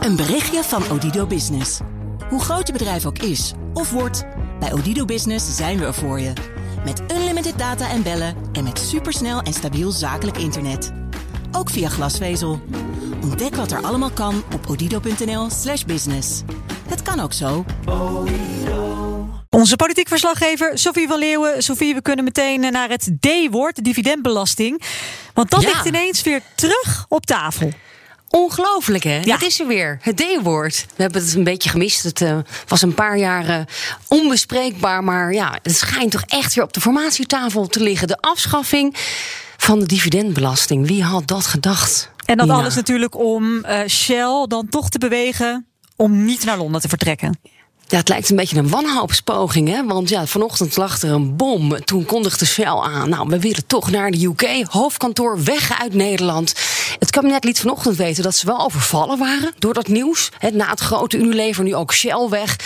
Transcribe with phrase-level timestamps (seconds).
[0.00, 1.78] Een berichtje van Odido Business.
[2.28, 4.24] Hoe groot je bedrijf ook is of wordt,
[4.60, 6.32] bij Odido Business zijn we er voor je.
[6.84, 10.92] Met unlimited data en bellen en met supersnel en stabiel zakelijk internet.
[11.52, 12.60] Ook via glasvezel.
[13.22, 16.42] Ontdek wat er allemaal kan op odido.nl/slash business.
[16.88, 17.64] Het kan ook zo.
[19.50, 21.62] Onze politiek verslaggever Sofie van Leeuwen.
[21.62, 24.82] Sofie, we kunnen meteen naar het D-woord, de dividendbelasting.
[25.34, 25.68] Want dat Ja.
[25.68, 27.72] ligt ineens weer terug op tafel.
[28.30, 29.20] Ongelooflijk, hè?
[29.20, 29.34] Ja.
[29.34, 29.98] Het is er weer.
[30.00, 30.86] Het D-woord.
[30.96, 32.02] We hebben het een beetje gemist.
[32.02, 33.60] Het eh, was een paar jaar eh,
[34.08, 35.04] onbespreekbaar.
[35.04, 38.08] Maar ja, het schijnt toch echt weer op de formatietafel te liggen.
[38.08, 38.96] De afschaffing
[39.56, 40.86] van de dividendbelasting.
[40.86, 42.10] Wie had dat gedacht?
[42.24, 45.66] En dat alles natuurlijk om eh, Shell dan toch te bewegen
[45.96, 47.38] om niet naar Londen te vertrekken.
[47.90, 49.86] Ja, het lijkt een beetje een wanhoopspoging, hè?
[49.86, 51.84] Want ja, vanochtend lag er een bom.
[51.84, 53.08] Toen kondigde Shell aan.
[53.08, 54.64] Nou, we willen toch naar de UK.
[54.68, 56.54] Hoofdkantoor weg uit Nederland.
[56.98, 60.28] Het kabinet liet vanochtend weten dat ze wel overvallen waren door dat nieuws.
[60.52, 62.56] Na het grote Unilever nu ook Shell weg.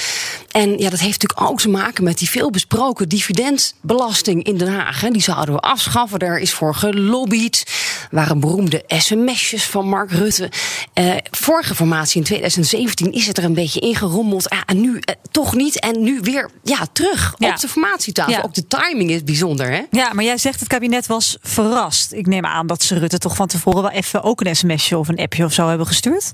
[0.55, 5.01] En ja, dat heeft natuurlijk ook te maken met die veelbesproken dividendbelasting in Den Haag.
[5.01, 5.11] Hè.
[5.11, 6.19] Die zouden we afschaffen.
[6.19, 7.65] Daar is voor gelobbyd.
[8.11, 10.51] Er waren beroemde sms'jes van Mark Rutte.
[10.93, 14.47] Eh, vorige formatie in 2017 is het er een beetje ingerommeld.
[14.49, 15.79] Ja, en nu eh, toch niet.
[15.81, 17.49] En nu weer ja, terug Ja.
[17.51, 18.33] op de formatietafel.
[18.33, 18.41] Ja.
[18.45, 19.83] Ook de timing is bijzonder, hè?
[19.91, 22.13] Ja, maar jij zegt het kabinet was verrast.
[22.13, 25.09] Ik neem aan dat ze Rutte toch van tevoren wel even ook een sms'je of
[25.09, 26.31] een appje of zo hebben gestuurd.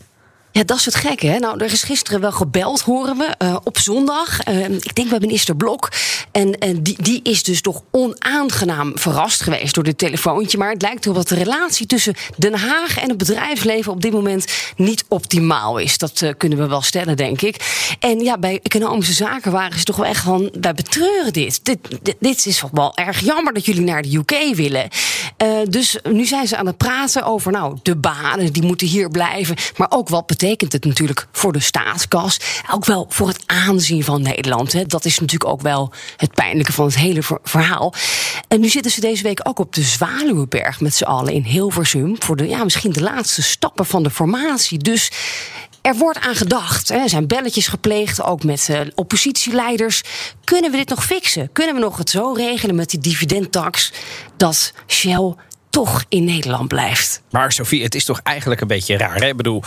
[0.53, 1.27] Ja, dat is het gekke.
[1.27, 1.39] Hè?
[1.39, 4.41] Nou, er is gisteren wel gebeld, horen we, eh, op zondag.
[4.41, 5.89] Eh, ik denk bij minister Blok.
[6.33, 10.59] En, en die, die is dus toch onaangenaam verrast geweest door dit telefoontje.
[10.59, 14.12] Maar het lijkt erop dat de relatie tussen Den Haag en het bedrijfsleven op dit
[14.12, 15.98] moment niet optimaal is.
[15.98, 17.56] Dat eh, kunnen we wel stellen, denk ik.
[17.98, 21.65] En ja, bij economische zaken waren ze toch wel echt van, wij betreuren dit.
[21.65, 21.78] Dit,
[22.19, 24.89] dit, is toch wel erg jammer dat jullie naar de UK willen.
[25.37, 29.11] Eh, dus nu zijn ze aan het praten over nou, de banen, die moeten hier
[29.11, 29.56] blijven.
[29.77, 32.41] Maar ook wat betekent het natuurlijk voor de staatskas.
[32.70, 34.72] Ook wel voor het aanzien van Nederland.
[34.72, 34.84] Hè.
[34.86, 37.94] Dat is natuurlijk ook wel het pijnlijke van het hele ver- verhaal.
[38.48, 42.16] En nu zitten ze deze week ook op de Zwaluwenberg met z'n allen in Hilversum.
[42.19, 44.78] Voor de, ja, misschien de laatste stappen van de formatie.
[44.78, 45.10] Dus
[45.82, 46.91] er wordt aan gedacht.
[46.91, 50.03] Er zijn belletjes gepleegd, ook met eh, oppositieleiders.
[50.44, 51.53] Kunnen we dit nog fixen?
[51.53, 53.92] Kunnen we nog het zo regelen met die dividendtax
[54.36, 55.34] dat Shell
[55.70, 57.22] toch in Nederland blijft?
[57.31, 59.16] Maar Sophie, het is toch eigenlijk een beetje raar.
[59.16, 59.26] Hè?
[59.26, 59.62] Ik bedoel,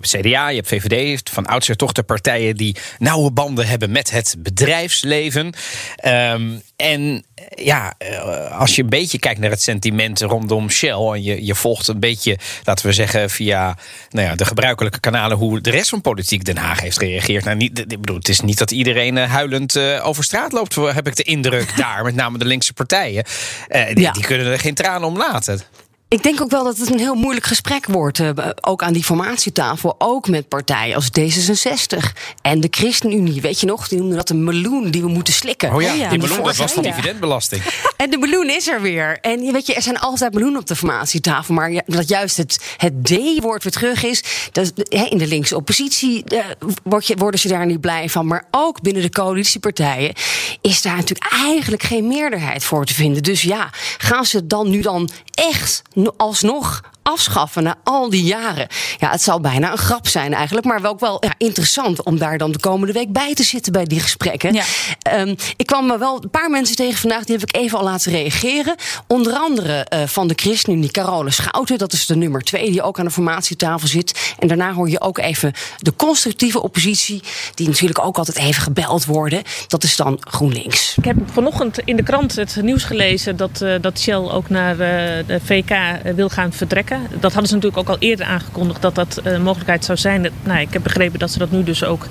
[0.00, 4.36] CDA, je hebt VVD, van oudsher toch de partijen die nauwe banden hebben met het
[4.38, 5.52] bedrijfsleven.
[5.96, 10.90] Ehm, en eh, ja, eh, als je een beetje kijkt naar het sentiment rondom Shell
[10.90, 13.76] en je, je volgt een beetje, laten we zeggen, via
[14.10, 17.44] nou ja, de gebruikelijke kanalen hoe de rest van politiek Den Haag heeft gereageerd.
[17.44, 21.06] Nou, niet, ik bedoel, het is niet dat iedereen eh, huilend over straat loopt, heb
[21.06, 23.24] ik de indruk daar, met name de linkse partijen.
[23.68, 24.12] Eh, die, Ja.
[24.12, 25.60] die kunnen er geen tranen om laten.
[26.10, 28.20] Ik denk ook wel dat het een heel moeilijk gesprek wordt.
[28.20, 29.94] eh, ook aan die formatietafel.
[29.98, 32.12] Ook met partijen als D66
[32.42, 33.40] en de ChristenUnie.
[33.40, 35.74] Weet je nog, die noemden dat een meloen die we moeten slikken.
[35.74, 37.62] Oh ja, die meloen, dat was van dividendbelasting.
[37.96, 39.18] En de meloen is er weer.
[39.20, 41.54] En je weet je, er zijn altijd meloenen op de formatietafel.
[41.54, 44.22] Maar dat juist het, het D-woord weer terug is.
[44.52, 46.44] Dat, in de linkse oppositie eh,
[46.82, 48.26] word je, worden ze daar niet blij van.
[48.26, 50.12] Maar ook binnen de coalitiepartijen
[50.60, 53.22] is daar natuurlijk eigenlijk geen meerderheid voor te vinden.
[53.22, 58.22] Dus ja, gaan ze het dan nu dan echt no- alsnog afschaffen na al die
[58.22, 58.68] jaren?
[58.98, 60.66] Ja, het zal bijna een grap zijn eigenlijk.
[60.66, 63.72] Maar wel ook wel ja, interessant om daar dan de komende week bij te zitten
[63.72, 64.52] bij die gesprekken.
[64.52, 64.64] Ja.
[65.02, 67.84] Ehm, ik kwam me wel een paar mensen tegen vandaag, die heb ik even al
[67.84, 68.74] laten reageren.
[69.06, 71.78] Onder andere eh, van de ChristenUnie, Carole Schouten.
[71.78, 74.29] Dat is de nummer twee die ook aan de formatietafel zit.
[74.40, 77.22] En daarna hoor je ook even de constructieve oppositie,
[77.54, 79.42] die natuurlijk ook altijd even gebeld worden.
[79.68, 80.94] Dat is dan GroenLinks.
[80.96, 84.72] Ik heb vanochtend in de krant het nieuws gelezen dat, eh, dat Shell ook naar
[84.72, 87.00] eh, de VK eh, wil gaan vertrekken.
[87.20, 90.22] Dat hadden ze natuurlijk ook al eerder aangekondigd dat dat eh, een mogelijkheid zou zijn.
[90.22, 92.06] Dat- Nou, ik heb begrepen dat ze dat nu dus ook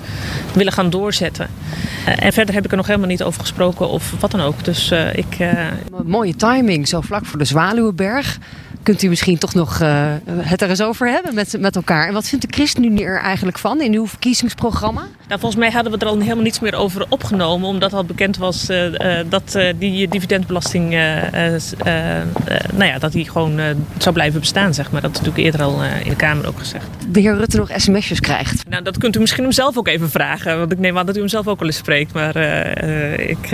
[0.52, 1.48] willen gaan doorzetten.
[2.18, 4.64] En verder heb ik er nog helemaal niet over gesproken of wat dan ook.
[4.64, 5.52] Dus eh, ik, eh,
[6.04, 8.38] Mooie timing, zo vlak voor de Zwaluwenberg.
[8.82, 12.06] Kunt u misschien toch nog eh, het er eens over hebben met, met elkaar?
[12.08, 15.00] En wat vindt de ChristenUnie er eigenlijk van in uw verkiezingsprogramma?
[15.00, 18.36] Nou, volgens mij hadden we er al helemaal niets meer over opgenomen, omdat al bekend
[18.36, 23.60] was eh, eh, dat eh, die dividendbelasting, nou ja, dat die gewoon
[23.98, 25.00] zou blijven bestaan, zeg maar.
[25.00, 26.86] Dat is natuurlijk eerder al in de Kamer ook gezegd.
[27.08, 28.68] De heer Rutte nog sms'jes krijgt.
[28.68, 31.16] Nou, dat kunt u misschien hem zelf ook even vragen, want ik neem aan dat
[31.16, 32.12] u hem zelf ook wel eens spreekt.
[32.12, 32.36] Maar
[33.16, 33.48] ik,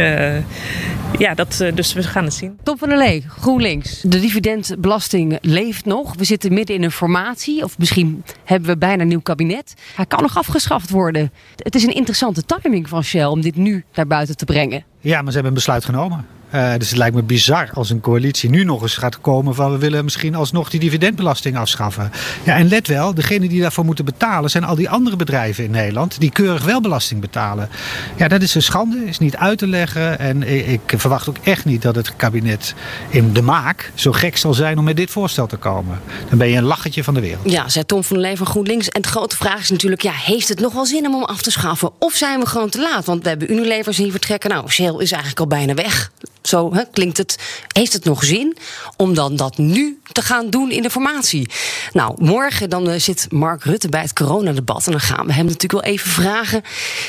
[1.18, 2.58] ja, dat, dus we gaan het zien.
[2.62, 4.00] Tom van der Lee, GroenLinks.
[4.00, 6.14] De dividendbelasting leeft nog.
[6.16, 7.62] We zitten midden in een formatie.
[7.62, 9.74] Of misschien hebben we bijna een nieuw kabinet.
[9.94, 11.32] Hij kan nog afgeschaft worden.
[11.56, 14.84] Het is een interessante timing van Shell om dit nu naar buiten te brengen.
[15.00, 16.26] Ja, maar ze hebben een besluit genomen.
[16.54, 19.72] Uh, dus het lijkt me bizar als een coalitie nu nog eens gaat komen van
[19.72, 22.10] we willen misschien alsnog die dividendbelasting afschaffen.
[22.44, 25.70] Ja, en let wel, degene die daarvoor moeten betalen zijn al die andere bedrijven in
[25.70, 27.68] Nederland die keurig wel belasting betalen.
[28.16, 30.18] Ja, dat is een schande, is niet uit te leggen.
[30.18, 32.74] En ik verwacht ook echt niet dat het kabinet
[33.08, 36.00] in de maak zo gek zal zijn om met dit voorstel te komen.
[36.28, 37.50] Dan ben je een lachetje van de wereld.
[37.50, 38.88] Ja, zei Tom van der van GroenLinks.
[38.88, 41.42] En de grote vraag is natuurlijk, ja, heeft het nog wel zin om hem af
[41.42, 41.90] te schaffen?
[41.98, 43.04] Of zijn we gewoon te laat?
[43.04, 44.50] Want we hebben Unilever zien vertrekken.
[44.50, 46.10] Nou, Shell is eigenlijk al bijna weg.
[46.46, 47.38] Zo hè, klinkt het.
[47.72, 48.56] Heeft het nog zin
[48.96, 51.48] om dan dat nu te gaan doen in de formatie?
[51.92, 54.86] Nou, morgen dan uh, zit Mark Rutte bij het coronadebat.
[54.86, 56.62] En dan gaan we hem natuurlijk wel even vragen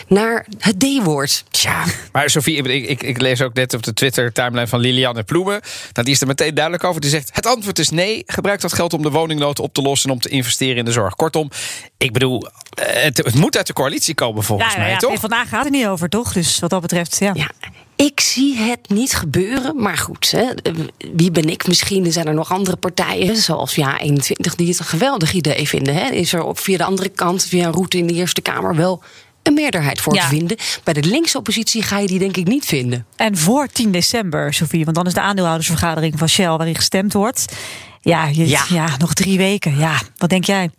[0.08, 1.44] naar het D-woord.
[1.50, 5.62] Ja, maar Sofie, ik, ik, ik, lees ook net op de Twitter-timeline van Lilianne Ploemen.
[5.94, 7.02] Nou, die is er meteen duidelijk over.
[7.02, 8.24] Die zegt: Het antwoord is nee.
[8.26, 10.92] Gebruik dat geld om de woningnood op te lossen en om te investeren in de
[10.92, 11.16] zorg.
[11.16, 11.52] Kortom,
[11.98, 15.20] ik bedoel, eh, het, het moet uit de coalitie komen volgens ja, mij, ja, toch?
[15.20, 16.34] Vandaag gaat het niet over, toch?
[16.34, 17.32] Dus wat dat betreft, ja.
[17.34, 17.50] ja.
[17.98, 20.46] Ik zie het niet gebeuren, maar goed, hè,
[21.14, 21.68] wie ben ik?
[21.68, 25.96] Misschien zijn er nog andere partijen, zoals Ja 21, die het een geweldig idee vinden.
[25.96, 26.10] Hè.
[26.10, 29.04] Is er via de andere kant, via een route in de Eerste Kamer, wel
[29.44, 30.58] een meerderheid voor te vinden.
[30.84, 33.06] Bij de linkse oppositie ga je die denk ik niet vinden.
[33.16, 37.46] En voor 10 december, Sofie, want dan is de aandeelhoudersvergadering van Shell waarin gestemd wordt.
[38.02, 38.66] Ja, je, ja.
[38.70, 39.78] ja nog drie weken.
[39.78, 40.70] Ja, wat denk jij?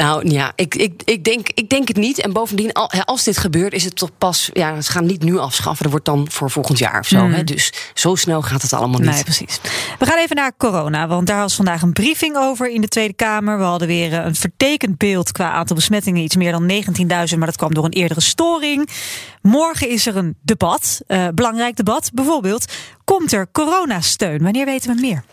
[0.00, 2.20] Nou ja, ik, ik, ik, denk, ik denk het niet.
[2.20, 2.72] En bovendien,
[3.04, 4.50] als dit gebeurt, is het toch pas.
[4.52, 5.82] Ja, ze gaan niet nu afschaffen.
[5.82, 7.26] Dat wordt dan voor volgend jaar of zo.
[7.26, 7.32] Mm.
[7.32, 7.44] Hè?
[7.44, 9.10] Dus zo snel gaat het allemaal niet.
[9.10, 9.60] Nee, precies.
[9.98, 11.06] We gaan even naar corona.
[11.06, 13.58] Want daar was vandaag een briefing over in de Tweede Kamer.
[13.58, 16.22] We hadden weer een vertekend beeld qua aantal besmettingen.
[16.22, 17.38] Iets meer dan 19.000.
[17.38, 18.88] Maar dat kwam door een eerdere storing.
[19.42, 21.00] Morgen is er een debat.
[21.06, 22.10] Uh, belangrijk debat.
[22.14, 22.72] Bijvoorbeeld,
[23.04, 24.42] komt er coronasteun?
[24.42, 25.24] Wanneer weten we meer?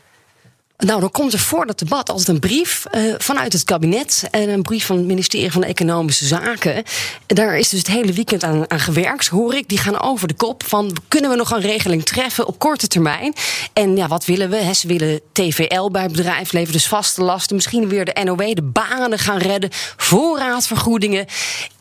[0.85, 4.49] Nou, dan komt er voor dat debat altijd een brief uh, vanuit het kabinet en
[4.49, 6.83] een brief van het ministerie van Economische Zaken.
[7.25, 9.69] Daar is dus het hele weekend aan, aan gewerkt, hoor ik.
[9.69, 13.33] Die gaan over de kop van kunnen we nog een regeling treffen op korte termijn?
[13.73, 14.55] En ja, wat willen we?
[14.55, 19.19] He, ze willen TVL bij bedrijfsleven, dus vaste lasten, misschien weer de NOW, de banen
[19.19, 21.25] gaan redden, voorraadvergoedingen.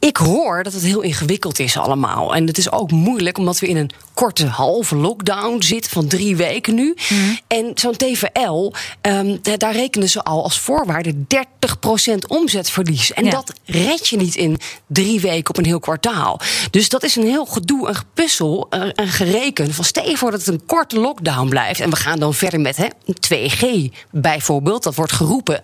[0.06, 2.35] Ik hoor dat het heel ingewikkeld is allemaal.
[2.35, 6.37] En het is ook moeilijk omdat we in een korte halve lockdown zitten van drie
[6.37, 6.97] weken nu.
[7.08, 7.38] Mm.
[7.47, 8.73] En zo'n TVL
[9.03, 11.19] Um, daar rekenen ze al als voorwaarde 30%
[12.26, 13.12] omzetverlies.
[13.12, 16.41] En dat red je niet in drie weken op een heel kwartaal.
[16.70, 19.75] Dus dat is een heel gedoe, een gepuzzel, een gereken.
[19.75, 21.81] Van stel voor dat het een korte lockdown blijft.
[21.81, 22.87] En we gaan dan verder met hè,
[23.29, 23.67] 2G
[24.11, 24.82] bijvoorbeeld.
[24.82, 25.61] Dat wordt geroepen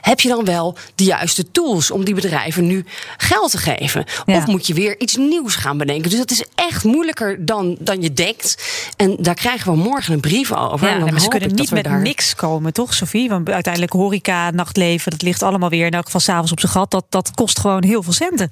[0.00, 2.84] heb je dan wel de juiste tools om die bedrijven nu
[3.16, 4.04] geld te geven?
[4.26, 6.10] Of moet je weer iets nieuws gaan bedenken?
[6.10, 8.56] Dus dat is echt moeilijker dan, dan je denkt.
[8.96, 10.88] En daar krijgen we morgen een brief over.
[10.88, 13.28] Ja, en ze kunnen niet met niks komen, toch, Sophie?
[13.28, 16.90] Want uiteindelijk horeca, nachtleven, dat ligt allemaal weer in elk geval s'avonds op zijn gat.
[16.90, 18.50] Dat, dat kost gewoon heel veel centen.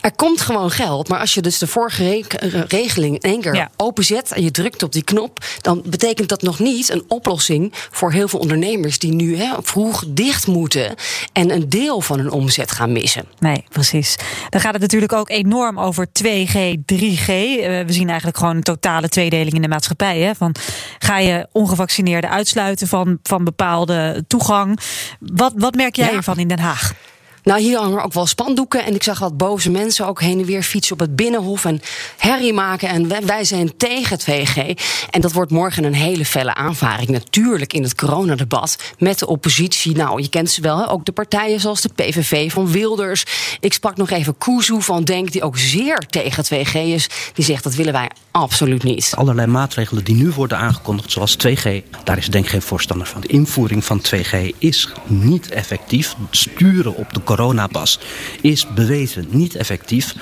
[0.00, 1.08] Er komt gewoon geld.
[1.08, 2.24] Maar als je dus de vorige
[2.68, 6.58] regeling in één keer openzet en je drukt op die knop, dan betekent dat nog
[6.58, 10.94] niet een oplossing voor heel veel ondernemers die nu hè, vroeg dicht moeten
[11.32, 13.24] en een deel van hun omzet gaan missen.
[13.38, 14.16] Nee, precies.
[14.48, 16.56] Dan gaat het natuurlijk ook enorm over 2G,
[16.92, 17.26] 3G.
[17.26, 20.18] Eh, we zien eigenlijk gewoon een totale tweedeling in de maatschappij.
[20.18, 20.34] Hè?
[20.34, 20.54] Van,
[20.98, 24.80] ga je ongevaccineerden uitsluiten van, van bepaalde toegang?
[25.20, 26.94] Wat, wat merk jij ervan in Den Haag?
[27.42, 28.84] Nou, hier hangen ook wel spandoeken.
[28.84, 31.80] En ik zag wat boze mensen ook heen en weer fietsen op het binnenhof en
[32.16, 32.88] herrie maken.
[32.88, 34.74] En wij, zijn tegen het VG.
[35.10, 37.08] En dat wordt morgen een hele felle aanvaring.
[37.08, 39.96] Natuurlijk in het coronadebat met de oppositie.
[39.96, 40.90] Nou, je kent ze wel, hè?
[40.90, 43.24] ook de partijen zoals de PVV van Wilders.
[43.60, 47.08] Ik sprak nog even Kuzu van Denk, die ook zeer tegen het VG is.
[47.34, 49.12] Die zegt dat willen wij absoluut niet.
[49.16, 53.20] Allerlei maatregelen die nu worden aangekondigd, zoals 2G, daar is Denk geen voorstander van.
[53.20, 56.14] De invoering van 2G is niet effectief.
[56.30, 57.98] Sturen op de coronapas
[58.40, 60.14] is bewezen niet effectief.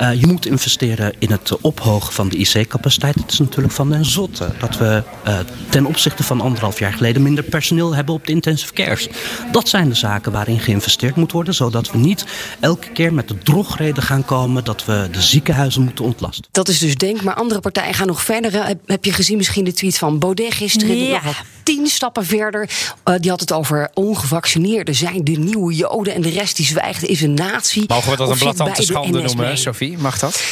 [0.00, 3.14] Uh, je moet investeren in het ophogen van de IC-capaciteit.
[3.14, 7.22] Het is natuurlijk van den zotte dat we uh, ten opzichte van anderhalf jaar geleden
[7.22, 9.08] minder personeel hebben op de intensive cares.
[9.52, 12.24] Dat zijn de zaken waarin geïnvesteerd moet worden, zodat we niet
[12.60, 16.44] elke keer met de drogreden gaan komen dat we de ziekenhuizen moeten ontlasten.
[16.50, 18.76] Dat is dus denk, maar andere partijen gaan nog verder.
[18.86, 20.96] Heb, je gezien misschien de tweet van Baudet gisteren?
[20.96, 21.20] Ja.
[21.62, 22.70] Tien stappen verder.
[23.04, 27.04] Uh, die had het over ongevaccineerden zijn de nieuwe joden en de rest die zwijgt
[27.04, 27.84] is een natie.
[27.86, 29.98] Mogen we dat een blatante schande noemen, Sophie?
[29.98, 30.42] Mag dat?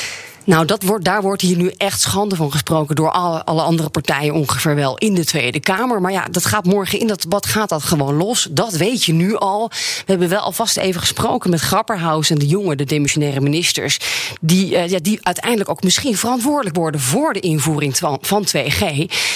[0.45, 4.35] Nou, dat wordt, daar wordt hier nu echt schande van gesproken door alle, andere partijen
[4.35, 6.01] ongeveer wel in de Tweede Kamer.
[6.01, 8.49] Maar ja, dat gaat morgen in dat debat gaat dat gewoon los.
[8.51, 9.69] Dat weet je nu al.
[9.69, 13.99] We hebben wel alvast even gesproken met Grapperhaus en de jongen, de demissionaire ministers.
[14.41, 18.85] Die, uh, ja, die uiteindelijk ook misschien verantwoordelijk worden voor de invoering van, van 2G.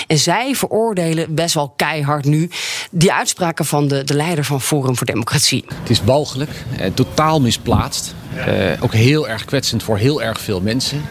[0.07, 2.51] En zij veroordelen best wel keihard nu
[2.91, 5.65] die uitspraken van de, de leider van Forum voor Democratie.
[5.81, 8.15] Het is walgelijk, eh, totaal misplaatst.
[8.39, 11.03] Uh, ook heel erg kwetsend voor heel erg veel mensen.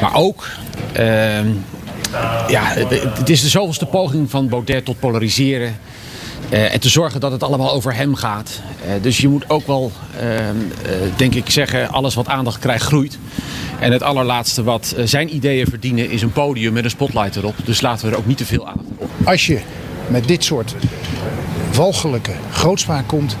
[0.00, 0.48] Maar ook
[0.98, 1.38] uh,
[2.48, 5.76] ja, het, is de zoveelste poging van Baudet tot polariseren.
[6.50, 8.60] eh, en te zorgen dat het allemaal over hem gaat.
[8.86, 10.54] Eh, dus je moet ook wel, eh, eh,
[11.16, 13.18] denk ik, zeggen: alles wat aandacht krijgt, groeit.
[13.80, 17.54] En het allerlaatste wat eh, zijn ideeën verdienen is een podium met een spotlight erop.
[17.64, 19.10] Dus laten we er ook niet te veel aandacht aan op.
[19.24, 19.60] Als je
[20.08, 20.74] met dit soort
[21.72, 23.36] walgelijke grootspraak komt,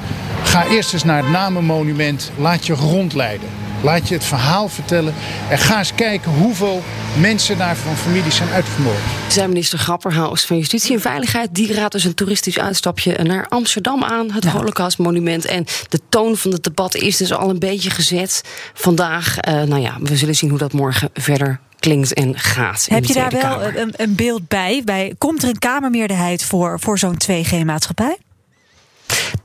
[0.50, 2.30] ga eerst eens naar het Namenmonument.
[2.38, 3.48] Laat je rondleiden.
[3.82, 5.14] Laat je het verhaal vertellen.
[5.50, 6.82] En ga eens kijken hoeveel
[7.20, 8.98] mensen daar van families zijn uitgemoord.
[9.28, 11.54] Zijn minister Grapperhaus van Justitie en Veiligheid...
[11.54, 14.30] die raadt dus een toeristisch uitstapje naar Amsterdam aan...
[14.30, 15.44] het Holocaustmonument.
[15.44, 18.42] En de toon van het debat is dus al een beetje gezet
[18.74, 19.38] vandaag.
[19.38, 22.86] Eh, nou ja, we zullen zien hoe dat morgen verder klinkt en gaat.
[22.88, 24.82] in Heb je daar wel een, een beeld bij?
[24.84, 25.14] bij?
[25.18, 28.16] Komt er een Kamermeerderheid voor, voor zo'n 2G-maatschappij?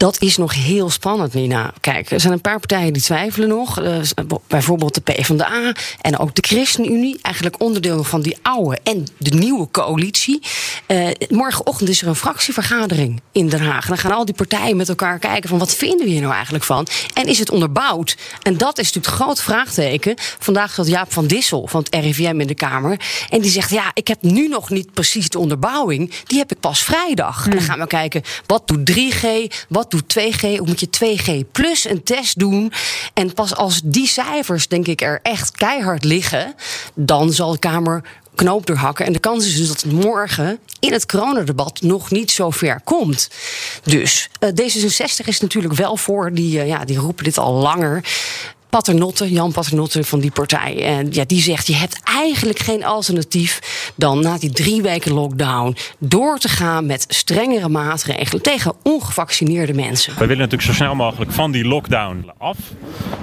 [0.06, 1.74] Dat is nog heel spannend, Nina.
[1.80, 3.82] Kijk, er zijn een paar partijen die twijfelen nog.
[3.82, 3.96] Eh,
[4.48, 7.20] bijvoorbeeld de PvdA en ook de ChristenUnie.
[7.22, 10.42] Eigenlijk onderdeel van die oude en de nieuwe coalitie.
[10.86, 13.88] Eh, morgenochtend is er een fractievergadering in Den Haag.
[13.88, 16.64] Dan gaan al die partijen met elkaar kijken van wat vinden we hier nou eigenlijk
[16.64, 16.88] van?
[17.14, 18.18] En is het onderbouwd?
[18.42, 20.14] En dat is natuurlijk het groot vraagteken.
[20.40, 23.00] Vandaag zat Jaap van Dissel van het RIVM in de Kamer.
[23.30, 26.14] En die zegt, ja, ik heb nu nog niet precies de onderbouwing.
[26.26, 27.46] Die heb ik pas vrijdag.
[27.46, 29.26] En dan gaan we kijken, wat doet 3G?
[29.70, 30.40] Wat doet 2G?
[30.40, 32.72] Hoe moet je 2G plus een test doen?
[33.14, 36.56] En pas als die cijfers, denk ik, er echt keihard liggen...
[36.94, 38.04] dan zal de Kamer
[38.36, 39.06] knoop doorhakken.
[39.06, 42.82] En de kans is dus dat het morgen in het coronadebat nog niet zo ver
[42.84, 43.30] komt.
[43.84, 46.34] Dus eh, D66 is natuurlijk wel voor.
[46.34, 48.04] Die, eh, ja, die roepen dit al langer.
[48.75, 50.84] Paternotte, Jan Paternotte van die partij.
[50.84, 53.60] En ja, die zegt: je hebt eigenlijk geen alternatief
[53.96, 60.13] dan na die drie weken lockdown door te gaan met strengere maatregelen tegen ongevaccineerde mensen.
[60.13, 62.58] We willen natuurlijk zo snel mogelijk van die lockdown af.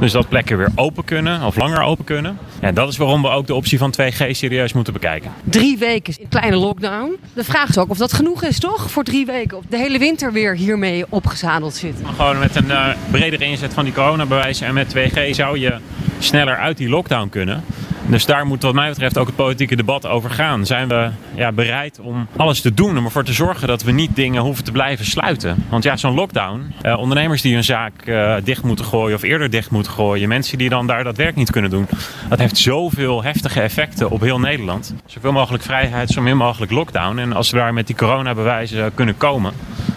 [0.01, 2.39] Dus dat plekken weer open kunnen, of langer open kunnen.
[2.61, 5.33] En dat is waarom we ook de optie van 2G serieus moeten bekijken.
[5.45, 7.17] Drie weken kleine lockdown.
[7.35, 8.91] De vraag is ook of dat genoeg is, toch?
[8.91, 9.57] Voor drie weken.
[9.57, 11.95] Of de hele winter weer hiermee opgezadeld zit.
[12.17, 15.77] Gewoon met een eh, bredere inzet van die coronabewijzen en met 2G zou je
[16.19, 17.65] sneller uit die lockdown kunnen.
[18.07, 20.67] Dus daar moet wat mij betreft ook het politieke debat over gaan.
[20.67, 24.17] Zijn we ja, bereid om alles te doen om ervoor te zorgen dat we niet
[24.17, 25.65] dingen hoeven te blijven sluiten?
[25.71, 29.51] Want ja, zo'n lockdown, eh, ondernemers die hun zaak eh, dicht moeten gooien of eerder
[29.51, 31.87] dicht moeten gooien, mensen die dan daar dat werk niet kunnen doen,
[32.29, 34.95] dat heeft zoveel heftige effecten op heel Nederland.
[35.07, 37.19] Zoveel mogelijk vrijheid, zo min mogelijk lockdown.
[37.19, 39.53] En als we daar met die coronabewijzen kunnen komen,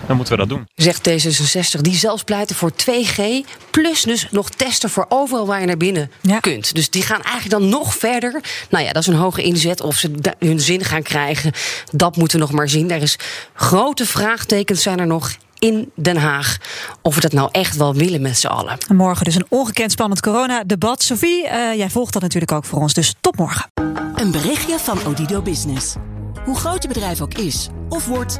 [0.07, 0.67] dan moeten we dat doen.
[0.75, 3.21] Zegt D66, die zelfs pleiten voor 2G.
[3.71, 6.75] Plus dus nog testen voor overal waar je naar binnen kunt.
[6.75, 8.41] Dus die gaan eigenlijk dan nog verder.
[8.69, 9.81] Nou ja, dat is een hoge inzet.
[9.81, 11.51] Of ze hun zin gaan krijgen,
[11.91, 12.91] dat moeten we nog maar zien.
[12.91, 13.17] Er is
[13.53, 16.57] grote vraagtekens zijn er nog in Den Haag.
[17.01, 18.77] Of we dat nou echt wel willen met z'n allen.
[18.88, 21.03] En morgen dus een ongekend spannend coronadebat.
[21.03, 23.71] Sophie, eh, jij volgt dat natuurlijk ook voor ons, dus tot morgen.
[24.15, 25.95] Een berichtje van Odido Business.
[26.45, 28.39] Hoe groot je bedrijf ook is of wordt,